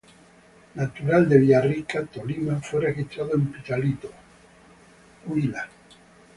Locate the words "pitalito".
3.51-4.09